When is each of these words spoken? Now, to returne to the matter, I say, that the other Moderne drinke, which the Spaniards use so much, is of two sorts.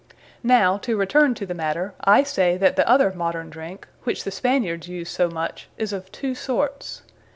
Now, 0.41 0.77
to 0.79 0.97
returne 0.97 1.35
to 1.35 1.45
the 1.45 1.53
matter, 1.53 1.93
I 2.03 2.23
say, 2.23 2.57
that 2.57 2.75
the 2.75 2.89
other 2.89 3.11
Moderne 3.13 3.51
drinke, 3.51 3.87
which 4.01 4.23
the 4.23 4.31
Spaniards 4.31 4.87
use 4.87 5.11
so 5.11 5.29
much, 5.29 5.69
is 5.77 5.93
of 5.93 6.11
two 6.11 6.33
sorts. 6.33 7.03